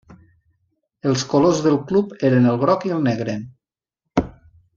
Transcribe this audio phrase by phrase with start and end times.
[1.09, 3.37] Els colors del club eren el groc i el negre.